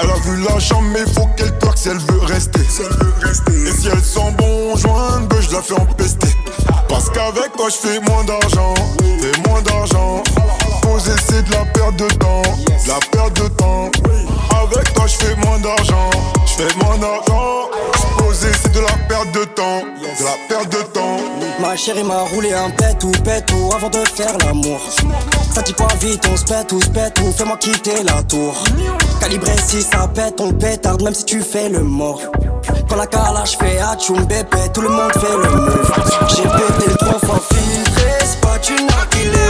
Elle 0.00 0.10
a 0.10 0.14
vu 0.24 0.42
la 0.42 0.58
chambre, 0.58 0.88
mais 0.92 1.04
faut 1.12 1.26
qu'elle 1.36 1.56
twerk 1.58 1.78
si 1.78 1.88
elle 1.88 1.98
veut 1.98 2.20
rester. 2.20 2.60
Et 2.60 3.70
si 3.70 3.88
elle 3.88 4.02
sent 4.02 4.34
bon 4.38 4.76
joint, 4.76 5.22
je 5.40 5.52
la 5.52 5.62
fais 5.62 5.74
empester. 5.74 6.28
Parce 6.88 7.10
qu'avec 7.10 7.52
toi, 7.56 7.68
je 7.68 7.88
fais 7.88 8.00
moins 8.00 8.24
d'argent. 8.24 8.74
Fais 9.20 9.48
moins 9.48 9.62
d'argent. 9.62 10.22
Poser, 10.82 11.12
c'est 11.28 11.42
de 11.44 11.52
la 11.52 11.64
perte 11.66 11.96
de 11.96 12.08
temps. 12.16 12.42
De 12.42 12.88
la 12.88 12.98
perte 13.10 13.42
de 13.42 13.48
temps. 13.48 13.90
Avec 14.62 14.94
toi, 14.94 15.06
je 15.06 15.14
fais 15.14 15.36
moins 15.36 15.58
d'argent. 15.58 16.10
Je 16.46 16.52
fais 16.52 16.84
moins 16.84 16.98
d'argent. 16.98 17.70
Poser, 18.18 18.52
c'est 18.62 18.72
de 18.72 18.80
la 18.80 18.96
perte 19.08 19.32
de 19.32 19.44
temps. 19.44 19.82
De 20.00 20.24
la 20.24 20.36
perte 20.48 20.72
de 20.72 20.82
temps. 20.92 21.16
Ma 21.60 21.76
chérie 21.76 22.04
m'a 22.04 22.22
roulé 22.22 22.52
un 22.52 22.70
pet 22.70 23.02
ou 23.04 23.10
pet 23.22 23.44
ou 23.52 23.72
avant 23.74 23.90
de 23.90 24.04
faire 24.14 24.36
l'amour. 24.38 24.80
Ça 25.54 25.62
dit 25.62 25.72
pas 25.72 25.86
vite, 26.00 26.20
on 26.32 26.36
se 26.36 26.44
pète 26.44 26.72
ou 26.72 26.80
se 26.80 26.90
pète 26.90 27.20
ou 27.20 27.30
fais-moi 27.30 27.56
quitter 27.58 28.02
la 28.02 28.20
tour. 28.24 28.64
Calibré 29.20 29.52
si 29.64 29.82
ça 29.82 30.08
pète, 30.12 30.40
on 30.40 30.52
pétarde 30.52 31.00
même 31.02 31.14
si 31.14 31.24
tu 31.24 31.40
fais 31.42 31.68
le 31.68 31.78
mort. 31.78 32.20
Quand 32.88 32.96
la 32.96 33.06
calage 33.06 33.56
fait 33.56 33.78
atchoum 33.78 34.24
bébé, 34.24 34.58
tout 34.72 34.80
le 34.80 34.88
monde 34.88 35.12
fait 35.12 35.36
le 35.36 35.50
move. 35.50 35.92
J'ai 36.30 36.42
pété 36.42 36.90
le 36.90 37.26
fois 37.26 37.40
filtré, 37.52 38.10
c'est 38.24 38.40
pas 38.40 38.58
du 38.58 38.72
narguilé. 38.82 39.43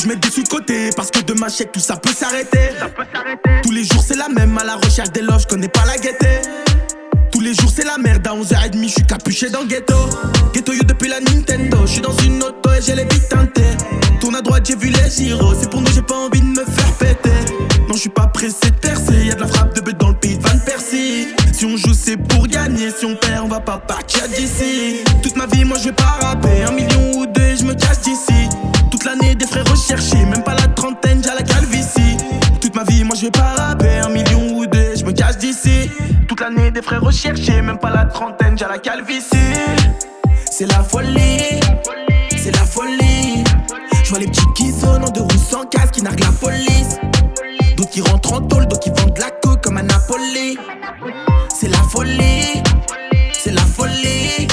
Je 0.00 0.06
mette 0.06 0.20
des 0.20 0.30
sous 0.30 0.44
de 0.44 0.48
côté 0.48 0.90
parce 0.94 1.10
que 1.10 1.20
demain, 1.20 1.48
chèque, 1.48 1.72
tout 1.72 1.80
ça 1.80 1.96
peut 1.96 2.12
s'arrêter. 2.12 2.70
Tous 3.64 3.72
les 3.72 3.82
jours, 3.82 4.02
c'est 4.06 4.16
la 4.16 4.28
même. 4.28 4.56
À 4.56 4.64
la 4.64 4.76
recherche 4.76 5.10
des 5.10 5.22
loves, 5.22 5.40
je 5.40 5.46
connais 5.48 5.68
pas 5.68 5.84
la 5.86 5.96
gaieté. 5.96 6.40
Tous 7.32 7.40
les 7.40 7.52
jours, 7.52 7.70
c'est 7.74 7.84
la 7.84 7.98
merde. 7.98 8.24
À 8.26 8.30
11h30, 8.30 8.82
je 8.82 8.88
suis 8.88 9.06
capuché 9.06 9.50
dans 9.50 9.62
le 9.62 9.66
ghetto. 9.66 9.96
Ghetto 10.54 10.72
yo 10.72 10.82
depuis 10.84 11.08
la 11.08 11.20
Nintendo. 11.20 11.78
Je 11.84 11.92
suis 11.92 12.00
dans 12.00 12.16
une 12.18 12.40
auto 12.42 12.70
et 12.72 12.80
j'ai 12.80 12.94
les 12.94 13.04
vies 13.04 13.28
teintées. 13.28 13.76
Tourne 14.20 14.36
à 14.36 14.40
droite, 14.40 14.66
j'ai 14.68 14.76
vu 14.76 14.88
les 14.88 15.10
gyros. 15.10 15.54
C'est 15.60 15.68
pour 15.68 15.80
nous, 15.80 15.90
j'ai 15.92 16.02
pas 16.02 16.16
envie 16.16 16.42
de 16.42 16.46
me 16.46 16.64
faire 16.64 16.92
péter. 16.92 17.30
Non, 17.88 17.94
je 17.94 18.00
suis 18.00 18.08
pas 18.08 18.28
pressé 18.28 18.70
de 18.70 18.76
percer. 18.76 19.26
Y'a 19.26 19.34
de 19.34 19.40
la 19.40 19.48
frappe 19.48 19.74
de 19.74 19.80
bête 19.80 19.98
dans 19.98 20.10
le 20.10 20.14
pays 20.14 20.38
Van 20.40 20.58
Persie. 20.64 21.28
Si 21.52 21.64
on 21.64 21.76
joue, 21.76 21.94
c'est 21.94 22.16
pour 22.16 22.46
gagner. 22.46 22.90
Si 22.96 23.04
on 23.04 23.16
perd, 23.16 23.44
on 23.44 23.48
va 23.48 23.60
pas 23.60 23.78
partir 23.78 24.28
d'ici. 24.28 25.00
Toute 25.24 25.36
ma 25.36 25.46
vie, 25.46 25.64
moi, 25.64 25.76
je 25.78 25.86
vais 25.86 25.92
pas 25.92 26.18
rapper. 26.22 26.66
Recherchés. 37.08 37.62
Même 37.62 37.78
pas 37.78 37.90
la 37.90 38.04
trentaine, 38.04 38.56
j'ai 38.56 38.66
la 38.66 38.78
calvitie. 38.78 39.36
C'est 40.50 40.66
la 40.66 40.82
folie. 40.82 41.60
C'est 42.36 42.54
la 42.54 42.64
folie. 42.64 43.44
Je 44.04 44.10
vois 44.10 44.18
les 44.18 44.26
petits 44.26 44.46
qui 44.54 44.72
sonnent 44.72 45.04
en 45.04 45.10
deux 45.10 45.22
roues 45.22 45.44
sans 45.50 45.64
casque, 45.64 45.94
qui 45.94 46.02
narguent 46.02 46.20
la 46.20 46.32
police. 46.32 46.98
D'autres 47.76 47.90
qui 47.90 48.00
rentrent 48.02 48.32
en 48.34 48.40
tôle, 48.42 48.66
d'autres 48.66 48.80
qui 48.80 48.90
vendent 48.90 49.14
de 49.14 49.20
la 49.20 49.30
coke 49.30 49.62
comme 49.62 49.78
à 49.78 49.82
Napoli. 49.82 50.58
C'est 51.54 51.68
la 51.68 51.82
folie, 51.90 52.62
c'est 53.32 53.52
la 53.52 53.62
folie. 53.62 54.46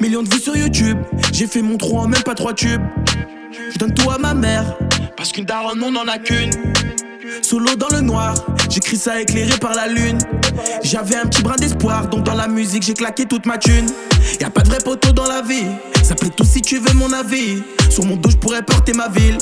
Millions 0.00 0.22
de 0.22 0.28
vues 0.32 0.40
sur 0.40 0.56
YouTube, 0.56 0.98
j'ai 1.32 1.46
fait 1.46 1.62
mon 1.62 1.76
trou 1.76 1.98
en 1.98 2.08
même 2.08 2.22
pas 2.22 2.34
trois 2.34 2.54
tubes. 2.54 2.82
Je 3.72 3.78
donne 3.78 3.94
tout 3.94 4.10
à 4.10 4.18
ma 4.18 4.34
mère, 4.34 4.76
parce 5.16 5.32
qu'une 5.32 5.44
daronne 5.44 5.82
on 5.82 5.94
en 5.96 6.08
a 6.08 6.18
qu'une. 6.18 6.50
Solo 7.42 7.74
dans 7.76 7.88
le 7.90 8.00
noir, 8.00 8.34
j'écris 8.68 8.96
ça 8.96 9.20
éclairé 9.20 9.56
par 9.58 9.74
la 9.74 9.86
lune. 9.86 10.18
J'avais 10.82 11.16
un 11.16 11.26
petit 11.26 11.42
brin 11.42 11.56
d'espoir, 11.56 12.08
donc 12.08 12.24
dans 12.24 12.34
la 12.34 12.48
musique 12.48 12.82
j'ai 12.82 12.94
claqué 12.94 13.26
toute 13.26 13.46
ma 13.46 13.58
thune. 13.58 13.86
Y 14.40 14.44
a 14.44 14.50
pas 14.50 14.62
de 14.62 14.68
vrai 14.68 14.78
poteau 14.84 15.12
dans 15.12 15.26
la 15.26 15.42
vie, 15.42 15.66
ça 16.02 16.14
plaît 16.14 16.30
tout 16.34 16.44
si 16.44 16.60
tu 16.60 16.78
veux 16.78 16.94
mon 16.94 17.12
avis. 17.12 17.62
Sur 17.90 18.04
mon 18.04 18.16
dos 18.16 18.30
je 18.30 18.36
pourrais 18.36 18.62
porter 18.62 18.92
ma 18.92 19.08
ville. 19.08 19.38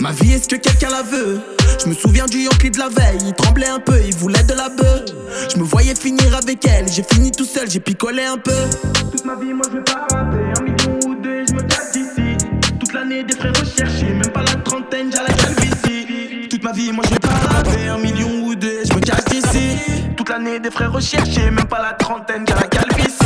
Ma 0.00 0.12
vie, 0.12 0.32
est-ce 0.32 0.48
que 0.48 0.56
quelqu'un 0.56 0.88
la 0.88 1.02
veut? 1.02 1.40
Je 1.82 1.86
me 1.86 1.94
souviens 1.94 2.24
du 2.24 2.38
Yankee 2.38 2.70
de 2.70 2.78
la 2.78 2.88
veille, 2.88 3.18
il 3.26 3.34
tremblait 3.34 3.68
un 3.68 3.80
peu, 3.80 4.00
il 4.02 4.14
voulait 4.16 4.42
de 4.44 4.54
la 4.54 4.70
bœuf. 4.70 5.04
Je 5.52 5.58
me 5.58 5.64
voyais 5.64 5.94
finir 5.94 6.34
avec 6.34 6.66
elle, 6.66 6.86
j'ai 6.90 7.02
fini 7.02 7.30
tout 7.30 7.44
seul, 7.44 7.70
j'ai 7.70 7.80
picolé 7.80 8.24
un 8.24 8.38
peu. 8.38 8.52
Toute 9.10 9.26
ma 9.26 9.34
vie, 9.34 9.52
moi 9.52 9.62
je 9.70 9.76
vais 9.76 9.84
pas 9.84 10.06
rater 10.10 10.44
un 10.58 10.62
million 10.62 10.98
ou 11.06 11.14
deux, 11.22 11.44
je 11.46 11.52
me 11.52 11.62
casse 11.62 11.92
d'ici. 11.92 12.36
Toute 12.78 12.94
l'année 12.94 13.24
des 13.24 13.36
frais 13.36 13.50
recherchés, 13.50 14.06
même 14.06 14.32
pas 14.32 14.42
la 14.42 14.54
trentaine, 14.62 15.10
j'ai 15.12 15.18
la 15.18 15.34
calvitie. 15.34 16.48
Toute 16.48 16.64
ma 16.64 16.72
vie, 16.72 16.92
moi 16.92 17.04
je 17.06 17.10
vais 17.10 17.20
pas 17.20 17.54
rater 17.54 17.88
un 17.88 17.98
million 17.98 18.29
des 20.38 20.70
frais 20.70 20.86
recherchés, 20.86 21.50
même 21.50 21.66
pas 21.66 21.82
la 21.82 21.92
trentaine, 21.94 22.44
j'ai 22.46 22.54
la 22.54 22.62
calvitie. 22.68 23.19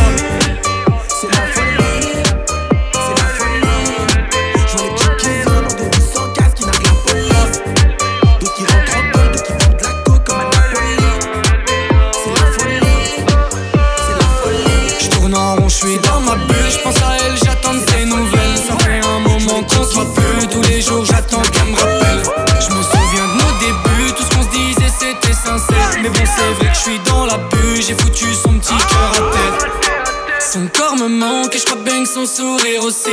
Sourire 32.27 32.83
aussi. 32.85 33.11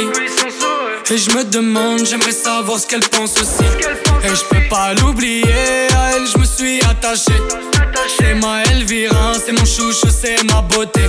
Et 1.10 1.18
je 1.18 1.30
me 1.32 1.44
demande, 1.44 2.06
j'aimerais 2.06 2.32
savoir 2.32 2.80
ce 2.80 2.88
qu'elle 2.88 3.08
pense 3.10 3.34
aussi. 3.42 3.66
Et 4.24 4.36
je 4.36 4.44
peux 4.46 4.68
pas 4.70 4.94
l'oublier, 4.94 5.88
à 5.96 6.12
elle 6.16 6.28
je 6.28 6.38
me 6.38 6.46
suis 6.46 6.80
attaché. 6.84 7.34
C'est 8.18 8.36
ma 8.36 8.64
Elvira, 8.64 9.34
c'est 9.46 9.52
mon 9.52 9.66
chouchou, 9.66 10.08
c'est 10.10 10.44
ma 10.52 10.62
beauté. 10.62 11.02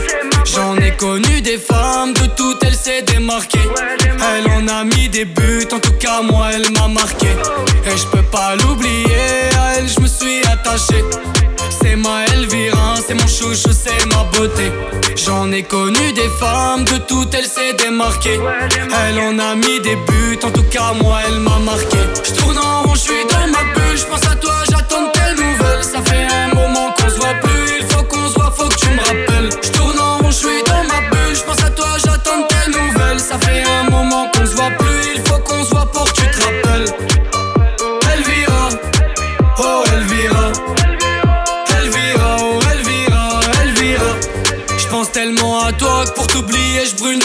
J'en 0.55 0.77
ai 0.79 0.93
connu 0.97 1.41
des 1.41 1.59
femmes, 1.59 2.13
de 2.15 2.27
toutes 2.37 2.65
elle 2.65 2.75
s'est 2.75 3.03
démarquée. 3.03 3.69
Elle 4.35 4.51
en 4.51 4.67
a 4.69 4.85
mis 4.85 5.09
des 5.09 5.25
buts, 5.25 5.69
en 5.73 5.79
tout 5.79 5.93
cas 6.01 6.23
moi 6.23 6.49
elle 6.53 6.71
m'a 6.73 6.89
marqué. 6.89 7.29
Et 7.87 7.97
je 7.97 8.07
peux 8.07 8.23
pas 8.23 8.57
l'oublier, 8.57 9.51
à 9.59 9.79
elle 9.79 9.89
je 9.89 10.01
me 10.01 10.07
suis 10.07 10.41
attaché. 10.47 11.05
C'est 11.81 11.97
ma 11.97 12.25
c'est 13.07 13.15
mon 13.15 13.27
chouchou, 13.27 13.71
c'est 13.73 14.07
ma 14.15 14.25
beauté. 14.25 14.73
J'en 15.17 15.51
ai 15.51 15.63
connu 15.63 16.13
des 16.13 16.29
femmes, 16.39 16.85
de 16.85 16.99
toutes 16.99 17.35
elle 17.35 17.47
s'est 17.47 17.75
démarquée. 17.75 18.39
Elle 19.09 19.19
en 19.19 19.39
a 19.39 19.55
mis 19.55 19.81
des 19.81 19.97
buts, 19.97 20.39
en 20.45 20.51
tout 20.51 20.63
cas 20.65 20.93
moi 21.01 21.19
elle 21.27 21.41
m'a 21.41 21.59
marqué. 21.59 21.99
Je 22.25 22.33
tourne 22.33 22.59
en 22.59 22.83
rond, 22.83 22.95
je 22.95 23.01
suis 23.01 23.25
dans 23.31 23.47
ma 23.49 23.65
bulle, 23.75 23.97
je 23.97 24.05
pense 24.05 24.25
à 24.31 24.37
toi, 24.37 24.55
j'attends 24.71 25.11
tes 25.13 25.43
nouvelles. 25.43 25.85
Ça 25.85 26.01
fait 26.03 26.27
un 26.33 26.55
moment 26.55 26.93
qu'on 26.97 27.09
se 27.09 27.17
voit 27.17 27.35
plus, 27.43 27.81
il 27.81 27.87
faut 27.87 28.05
qu'on 28.05 28.29
se 28.29 28.35
voit, 28.35 28.53
faut 28.57 28.69
que 28.69 28.77
tu 28.77 28.89
me 28.89 29.01
rappelles. 29.01 29.51
Je 29.63 29.71
tourne 29.71 29.99
en 29.99 30.19
rond, 30.19 30.31
je 30.31 30.37
suis 30.37 30.63
dans 30.67 30.85
ma 30.85 31.01
bulle, 31.11 31.35
je 31.35 31.43
pense 31.43 31.63
à 31.65 31.71
toi, 31.71 31.89
j'attends 32.05 32.43
tes 32.49 32.71
nouvelles. 32.71 33.21
Ça 33.21 33.39
fait 33.39 33.63
un 33.65 33.91
moment 33.91 34.31
qu'on 34.33 34.47
se 34.47 34.55
voit 34.55 34.71
plus, 34.79 35.17
il 35.17 35.23
faut 35.23 35.39
qu'on 35.39 35.65
se 35.65 35.71
voit 35.71 35.87
pour 35.87 36.05
que 36.13 36.21
tu 36.21 36.27
te 36.31 36.45
rappelles. 36.45 36.87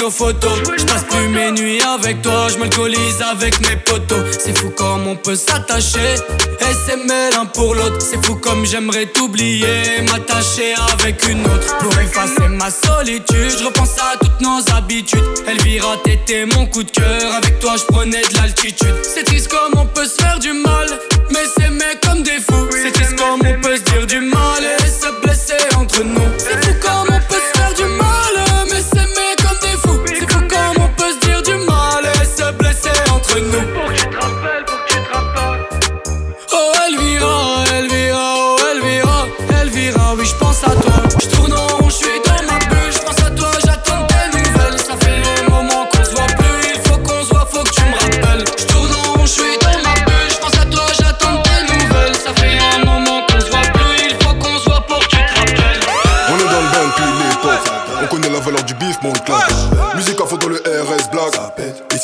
Photos. 0.10 0.52
Je 0.78 0.86
passe 0.86 1.04
plus 1.04 1.28
mes 1.30 1.52
nuits 1.52 1.82
avec 1.82 2.22
toi, 2.22 2.48
je 2.52 2.58
m'alcoolise 2.58 3.22
avec 3.22 3.60
mes 3.62 3.76
potos. 3.78 4.24
C'est 4.40 4.58
fou 4.58 4.70
comme 4.70 5.08
on 5.08 5.16
peut 5.16 5.36
s'attacher 5.36 6.16
et 6.60 6.74
s'aimer 6.86 7.30
l'un 7.34 7.46
pour 7.46 7.76
l'autre. 7.76 7.98
C'est 8.00 8.24
fou 8.26 8.36
comme 8.36 8.66
j'aimerais 8.66 9.08
t'oublier, 9.08 10.02
m'attacher 10.12 10.76
avec 10.94 11.28
une 11.28 11.46
autre. 11.46 11.78
Pour 11.80 11.98
effacer 12.00 12.48
ma 12.50 12.70
solitude, 12.70 13.58
je 13.60 13.66
repense 13.66 13.98
à 14.00 14.18
toutes 14.18 14.42
nos 14.42 14.60
habitudes. 14.76 15.24
Elvira, 15.48 15.98
t'étais 16.04 16.46
mon 16.46 16.66
coup 16.66 16.84
de 16.84 16.92
cœur, 16.92 17.34
avec 17.34 17.60
toi 17.60 17.76
je 17.78 17.84
prenais 17.84 18.22
de 18.22 18.36
l'altitude. 18.36 18.96
C'est 19.04 19.24
triste 19.24 19.50
comme 19.50 19.80
on 19.80 19.86
peut 19.86 20.06
se 20.06 20.22
faire 20.22 20.40
du 20.40 20.54
mal, 20.54 20.88
mais 21.32 21.46
s'aimer 21.58 21.98
comme 22.04 22.24
des 22.24 22.40
fous. 22.40 22.68
C'est 22.72 22.92
triste 22.92 23.16
comme 23.16 23.42
on 23.46 23.62
peut 23.62 23.78
se 23.78 23.82
dire 23.84 24.08
du 24.08 24.20
mal 24.20 24.64
et 24.64 24.88
se 24.88 25.22
blesser 25.22 25.76
entre 25.76 26.04
nous. 26.04 26.57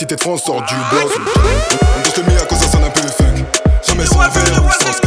Si 0.03 0.07
t'es 0.07 0.15
de 0.15 0.21
France, 0.21 0.43
sort 0.43 0.61
du 0.63 0.75
bloc. 0.91 1.11
On 1.15 2.01
danse 2.03 2.17
le 2.17 2.41
à 2.41 2.45
cause 2.45 2.57
ça 2.57 2.67
sonne 2.67 2.83
un 2.83 2.89
peu 2.89 3.07
funk. 3.07 3.45
Jamais 3.87 4.05
sans 4.05 4.15
sans. 4.15 5.01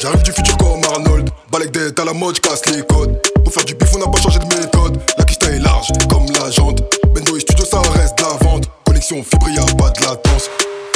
J'arrive 0.00 0.22
du 0.22 0.32
futur 0.32 0.56
comme 0.58 0.80
Arnold. 0.92 1.28
Balek 1.50 1.72
d'être 1.72 2.00
à 2.00 2.04
la 2.04 2.12
mode, 2.12 2.38
casse 2.38 2.64
les 2.66 2.82
codes. 2.82 3.20
Pour 3.42 3.52
faire 3.52 3.64
du 3.64 3.74
bif, 3.74 3.88
on 3.94 3.98
n'a 3.98 4.06
pas 4.06 4.20
changé 4.20 4.38
de 4.38 4.46
méthode. 4.46 5.00
La 5.18 5.24
kista 5.24 5.46
est 5.46 5.58
large 5.58 5.88
comme 6.08 6.26
la 6.32 6.50
jante. 6.52 6.82
Bendo 7.12 7.36
et 7.36 7.40
studio, 7.40 7.64
ça 7.64 7.80
reste 7.80 8.16
de 8.18 8.22
la 8.22 8.48
vente. 8.48 8.64
Connexion 8.84 9.24
fibre, 9.24 9.48
y'a 9.48 9.64
pas 9.76 9.90
de 9.90 10.00
latence. 10.02 10.48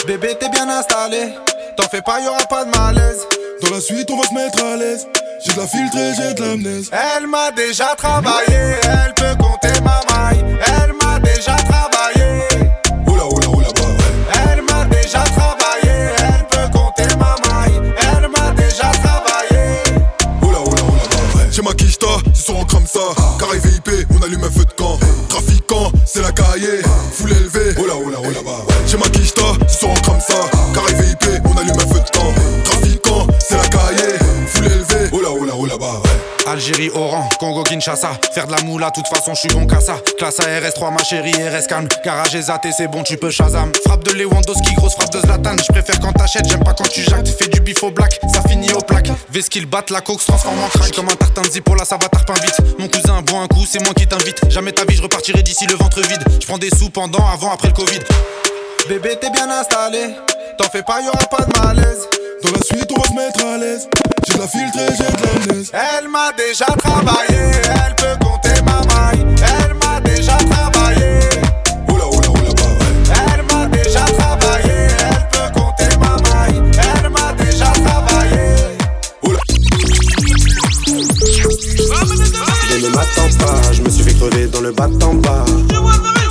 Bébé, 0.07 0.37
t'es 0.39 0.49
bien 0.49 0.69
installé. 0.69 1.35
T'en 1.77 1.89
fais 1.89 2.03
pas, 2.03 2.21
y'aura 2.21 2.45
pas 2.49 2.65
de 2.65 2.71
malaise. 2.79 3.27
Dans 3.61 3.71
la 3.71 3.81
suite, 3.81 4.09
on 4.09 4.19
va 4.19 4.25
se 4.25 4.35
mettre 4.35 4.63
à 4.63 4.77
l'aise. 4.77 5.05
J'ai 5.45 5.53
de 5.53 5.59
la 5.59 5.67
filtrée, 5.67 6.13
j'ai 6.17 6.35
de 6.35 6.43
l'amnèse. 6.43 6.91
Elle 6.93 7.27
m'a 7.27 7.51
déjà 7.51 7.95
travaillé, 7.97 8.77
elle 8.83 9.15
peut 9.15 9.35
compter 9.43 9.81
ma 9.81 10.01
maille. 10.09 10.16
Ça. 22.97 23.15
Carré 23.39 23.59
VIP, 23.59 24.07
on 24.11 24.23
allume 24.23 24.45
un 24.45 24.51
feu 24.51 24.65
de 24.65 24.73
camp. 24.73 24.99
Trafiquant, 25.29 25.93
c'est 26.07 26.23
la 26.23 26.33
cahier. 26.33 26.81
Foule 27.13 27.33
élevée. 27.33 27.79
Oula, 27.81 27.97
oula, 27.97 28.21
oula, 28.21 28.31
bah 28.31 28.31
ouais. 28.31 28.35
J'ai 28.35 28.46
Algérie, 36.67 36.91
Oran, 36.97 37.29
Congo, 37.39 37.63
Kinshasa. 37.63 38.19
Faire 38.33 38.49
de 38.49 38.53
la 38.53 38.61
moula, 38.63 38.91
toute 38.91 39.07
façon, 39.07 39.35
je 39.35 39.41
suis 39.41 39.49
bon 39.51 39.69
qu'à 39.69 39.81
ça. 39.81 39.99
Classe 40.19 40.39
ARS3, 40.39 40.93
ma 40.93 41.05
chérie, 41.05 41.31
RS 41.31 41.69
calme. 41.69 41.87
Garage 42.05 42.35
et 42.35 42.43
c'est 42.77 42.89
bon, 42.89 43.05
tu 43.05 43.17
peux 43.17 43.31
Shazam. 43.31 43.71
Frappe 43.87 44.03
de 44.03 44.11
Lewandowski, 44.11 44.75
grosse 44.75 44.95
frappe 44.95 45.13
de 45.13 45.21
Zlatan. 45.21 45.55
Je 45.59 45.73
préfère 45.73 46.01
quand 46.01 46.13
t'achètes, 46.13 46.49
j'aime 46.49 46.65
pas 46.65 46.75
quand 46.75 46.89
tu 46.89 47.05
jactes. 47.05 47.29
Fais 47.29 47.47
du 47.47 47.61
bif 47.61 47.85
au 47.85 47.93
black, 47.93 48.19
ça 48.35 48.43
finit 48.49 48.73
au 48.73 48.81
plaque. 48.81 49.13
Vesqu'il 49.31 49.67
batte, 49.67 49.91
la 49.91 50.01
coke 50.01 50.21
se 50.21 50.27
transforme 50.27 50.59
en 50.59 50.67
crack. 50.67 50.91
Comme 50.91 51.09
un 51.09 51.15
tartin 51.15 51.43
de 51.43 51.79
là, 51.79 51.85
ça 51.85 51.99
va 51.99 52.09
tarpin 52.09 52.35
vite. 52.35 52.59
Mon 52.81 52.89
cousin, 52.89 53.23
bois 53.23 53.43
un 53.43 53.47
coup, 53.47 53.65
c'est 53.65 53.85
moi 53.85 53.95
qui 53.95 54.09
t'invite. 54.09 54.41
Jamais 54.51 54.73
ta 54.73 54.85
vie, 54.87 54.97
je 54.97 55.03
repartirai 55.03 55.45
d'ici 55.45 55.69
le 55.69 55.77
ventre 55.77 56.01
vide. 56.01 56.25
Je 56.41 56.47
prends 56.49 56.59
des 56.59 56.71
sous 56.71 56.91
pendant, 56.91 57.25
avant, 57.33 57.53
après 57.53 57.69
le 57.69 57.75
Covid. 57.75 58.01
Bébé, 58.89 59.17
t'es 59.21 59.31
bien 59.31 59.49
installé. 59.49 60.17
T'en 60.59 60.65
fais 60.65 60.83
pas, 60.83 61.01
y'aura 61.01 61.27
pas 61.27 61.45
de 61.45 61.59
malaise. 61.65 62.09
Dans 62.43 62.51
la 62.51 62.61
suite, 62.61 62.91
on 62.91 63.01
va 63.01 63.07
se 63.07 63.13
mettre 63.13 63.45
à 63.45 63.57
l'aise. 63.57 63.89
La 64.39 64.47
filtrée, 64.47 64.95
j'ai 64.97 65.05
de 65.05 65.51
l'amnèse. 65.51 65.71
Elle 65.73 66.09
m'a 66.09 66.31
déjà 66.33 66.67
travaillé, 66.67 67.51
elle 67.65 67.95
peut 67.97 68.17
compter 68.25 68.61
ma 68.65 68.83
maille. 68.95 69.25
Elle 69.41 69.75
m'a 69.75 70.01
déjà 70.01 70.37
travaillé. 70.37 71.21
Oula, 71.89 72.07
oula, 72.07 72.31
oula, 72.31 72.53
bah 72.55 72.63
ouais. 72.79 72.87
Elle 73.35 73.43
m'a 73.47 73.67
déjà 73.67 74.01
travaillé, 74.05 74.89
elle 74.99 75.29
peut 75.31 75.51
compter 75.59 75.97
ma 75.99 76.17
maille. 76.29 76.63
Elle 76.79 77.09
m'a 77.11 77.33
déjà 77.43 77.67
travaillé. 77.67 78.45
Oula. 79.23 79.41
Je 82.69 82.77
ne 82.77 82.89
m'attends 82.91 83.31
pas, 83.39 83.73
je 83.73 83.83
me 83.83 83.89
suis 83.89 84.05
fait 84.05 84.15
crever 84.15 84.47
dans 84.49 84.61
le 84.61 84.73
bas 84.73 84.89
en 85.03 85.15
bas. 85.15 85.45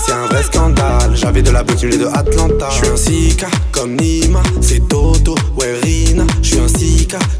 C'est 0.06 0.14
un 0.14 0.28
vrai 0.28 0.44
scandale, 0.44 1.16
j'avais 1.16 1.42
de 1.42 1.50
la 1.50 1.64
boutique 1.64 1.98
de 1.98 2.06
Atlanta. 2.06 2.70
Je 2.70 2.76
suis 2.76 2.88
un 2.88 2.98
sika 2.98 3.48
comme 3.72 3.96
Nima, 3.96 4.44
c'est 4.62 4.88
Toto, 4.88 5.36
ouais 5.58 5.80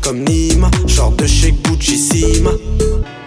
comme 0.02 0.20
Nima, 0.20 0.70
short 0.88 1.16
de 1.18 1.28
chez 1.28 1.52
Gucci 1.52 1.98
Sima. 1.98 2.52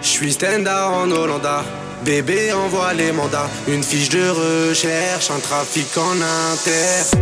Je 0.01 0.07
suis 0.07 0.33
stand-up 0.33 0.91
en 0.93 1.11
Hollanda. 1.11 1.63
Bébé 2.05 2.53
envoie 2.53 2.93
les 2.93 3.11
mandats, 3.11 3.49
une 3.67 3.83
fiche 3.83 4.09
de 4.09 4.29
recherche, 4.29 5.31
un 5.31 5.39
trafic 5.39 5.87
en 5.97 6.13
inter. 6.13 7.17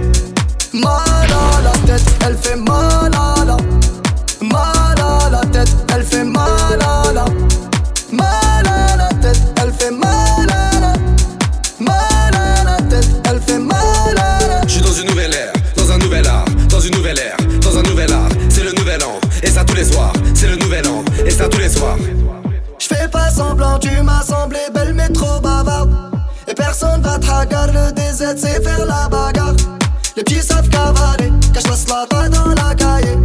Mal 0.73 0.93
à 0.93 1.61
la 1.63 1.71
tête, 1.87 2.05
elle 2.25 2.37
fait 2.37 2.55
mal 2.55 3.11
à 3.13 3.43
la 3.45 3.57
Mal 4.45 4.99
à 4.99 5.29
la 5.29 5.41
tête, 5.45 5.69
elle 5.95 6.03
fait 6.03 6.23
mal 6.23 6.79
à 6.79 7.11
la 7.13 7.25
Mal 8.11 8.67
à 8.67 8.97
la 8.97 9.09
tête, 9.21 9.41
elle 9.63 9.71
fait 9.73 9.91
mal 9.91 10.49
à 10.49 10.79
la 10.79 10.93
Mal 11.79 12.35
à 12.35 12.63
la 12.63 12.77
tête, 12.89 13.07
elle 13.29 13.41
fait 13.41 13.59
mal 13.59 13.77
à 14.17 14.47
la 14.47 14.61
Je 14.67 14.73
suis 14.73 14.81
dans 14.81 14.93
une 14.93 15.07
nouvelle 15.07 15.33
ère, 15.33 15.53
semblant, 23.37 23.77
tu 23.77 23.89
m'as 24.01 24.23
semblé 24.23 24.59
belle 24.73 24.93
mais 24.93 25.09
trop 25.09 25.39
bavarde 25.39 25.91
Et 26.47 26.53
personne 26.53 27.01
va 27.01 27.19
te 27.19 27.29
hagar, 27.29 27.67
le 27.67 27.91
DZ 27.91 28.35
c'est 28.35 28.63
faire 28.63 28.85
la 28.85 29.07
bagarre 29.07 29.53
Les 30.15 30.23
petits 30.23 30.41
savent 30.41 30.67
cavaler, 30.69 31.31
cache 31.53 31.67
la 31.67 31.75
slata 31.75 32.29
dans 32.29 32.47
la 32.47 32.73
cahier 32.73 33.15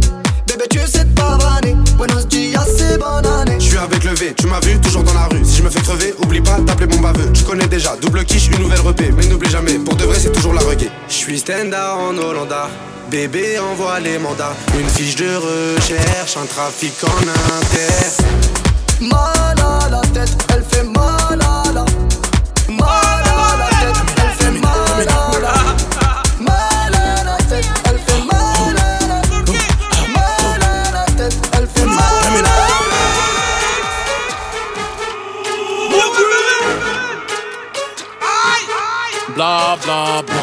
Bébé 0.47 0.65
tu 0.69 0.79
sais 0.79 1.05
te 1.05 1.19
pavaner, 1.19 1.75
buenos 1.97 2.27
dias 2.27 2.65
c'est 2.77 2.99
bonne 2.99 3.25
année 3.25 3.57
Je 3.59 3.65
suis 3.65 3.77
avec 3.77 4.03
le 4.03 4.11
V, 4.11 4.35
tu 4.37 4.45
m'as 4.45 4.59
vu 4.59 4.79
toujours 4.79 5.03
dans 5.03 5.15
la 5.15 5.25
rue. 5.25 5.43
Si 5.43 5.57
je 5.57 5.63
me 5.63 5.69
fais 5.69 5.81
crever, 5.81 6.13
oublie 6.21 6.41
pas 6.41 6.59
d'appeler 6.59 6.95
mon 6.95 7.01
baveux. 7.01 7.31
Tu 7.33 7.43
connais 7.43 7.67
déjà, 7.67 7.95
double 7.99 8.23
quiche, 8.23 8.47
une 8.47 8.59
nouvelle 8.59 8.81
repée. 8.81 9.11
Mais 9.11 9.25
n'oublie 9.25 9.49
jamais, 9.49 9.79
pour 9.79 9.95
de 9.95 10.03
vrai, 10.03 10.17
c'est 10.19 10.31
toujours 10.31 10.53
la 10.53 10.61
reggae. 10.61 10.89
Je 11.07 11.13
suis 11.13 11.39
stand-up 11.39 11.97
en 11.97 12.15
Hollanda. 12.17 12.69
Bébé 13.09 13.57
envoie 13.59 13.99
les 13.99 14.19
mandats. 14.19 14.53
Une 14.79 14.87
fiche 14.87 15.15
de 15.15 15.25
recherche, 15.35 16.37
un 16.37 16.45
trafic 16.45 16.93
en 17.03 17.21
inter. 17.21 18.23
Mal 19.03 19.59
à 19.59 19.89
la 19.89 20.01
tête, 20.13 20.35
elle 20.53 20.63
fait 20.63 20.83
mal 20.83 21.41
à 21.41 21.71
la 21.73 21.85
Mal 22.69 23.25
à 23.27 23.57
la 23.57 23.67
tête, 23.81 23.99
elle 24.17 24.31
fait 24.37 24.51
mal 24.51 25.07
à 25.07 25.39
la 25.39 25.53
Mal 26.39 26.93
à 26.95 27.23
la 27.23 27.37
tête, 27.49 27.69
elle 27.85 27.99
fait 27.99 28.23
mal 28.25 28.77
à 28.77 29.07
la 29.07 29.19
Mal 30.15 30.61
à 30.63 30.91
la 30.91 31.05
tête, 31.17 31.37
elle 31.57 31.67
fait 31.67 31.85
mal 31.85 32.35
à 32.35 32.41
la 32.41 32.53
Bla 39.35 39.77
bla 39.83 40.21
bla. 40.21 40.41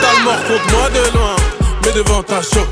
T'as 0.00 0.12
le 0.14 0.24
mort 0.24 0.42
contre 0.46 0.68
moi 0.72 0.88
de 0.90 1.02
loin, 1.16 1.34
devant 1.92 2.22
ta 2.22 2.42
choc. 2.42 2.66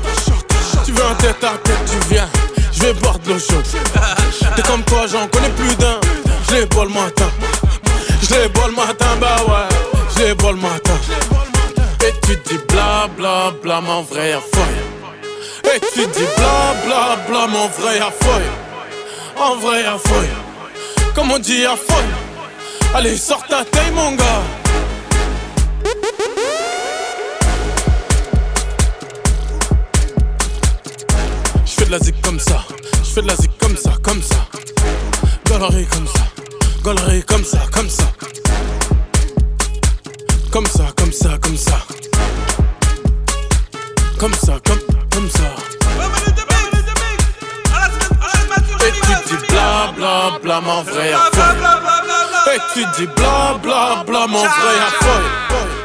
Tu 0.85 0.91
veux 0.91 1.05
un 1.05 1.15
tête 1.15 1.43
à 1.43 1.57
tête, 1.57 1.79
tu 1.85 2.13
viens. 2.13 2.27
Je 2.71 2.81
vais 2.81 2.93
boire 2.93 3.17
de 3.19 3.29
l'eau 3.33 3.39
chaude. 3.39 3.65
T'es 4.55 4.61
comme 4.63 4.83
toi, 4.83 5.05
j'en 5.11 5.27
connais 5.27 5.49
plus 5.49 5.75
d'un. 5.75 5.99
Je 6.47 6.55
les 6.55 6.61
le 6.61 6.89
matin. 6.89 7.29
Je 8.21 8.33
les 8.35 8.43
le 8.43 8.75
matin, 8.75 9.05
bah 9.19 9.37
ouais. 9.47 9.99
Je 10.15 10.23
les 10.23 10.29
le 10.29 10.55
matin. 10.55 10.93
Et 12.05 12.13
tu 12.25 12.37
dis 12.45 12.59
bla 12.69 13.07
bla 13.17 13.51
bla, 13.63 13.81
mon 13.81 14.03
vrai 14.03 14.33
à. 14.33 14.41
Et 15.75 15.79
tu 15.93 16.05
dis 16.07 16.27
bla 16.37 16.75
bla 16.85 17.17
bla, 17.27 17.47
mon 17.47 17.67
vrai 17.67 17.99
à 17.99 18.11
folle. 18.11 18.43
En 19.37 19.55
vrai 19.55 19.85
à 19.85 19.97
folle. 19.97 20.29
Comme 21.15 21.31
on 21.31 21.39
dit 21.39 21.65
à. 21.65 21.75
Allez, 22.95 23.17
sors 23.17 23.45
ta 23.47 23.65
taille, 23.65 23.91
mon 23.91 24.11
gars. 24.11 24.66
Comme 36.87 37.43
ça, 37.43 37.59
comme 37.73 37.89
ça. 37.89 38.05
Comme 40.49 40.65
ça, 40.65 40.85
comme 40.95 41.11
ça, 41.11 41.37
comme 41.37 41.57
ça. 41.57 41.79
Comme 44.17 44.33
ça, 44.33 44.57
comme, 44.65 44.79
comme 45.11 45.29
ça. 45.29 45.53
Et 48.85 48.91
tu 48.93 49.35
dis 49.35 49.47
bla 49.49 49.91
bla 49.97 50.39
bla, 50.41 50.61
mon 50.61 50.83
vrai 50.83 51.11
à. 51.11 51.29
Et 52.53 52.59
tu 52.73 52.85
dis 52.97 53.07
bla 53.17 53.57
bla 53.61 54.05
bla, 54.07 54.25
mon 54.27 54.39
vrai 54.39 54.77
à 54.79 55.03
folle. 55.03 55.76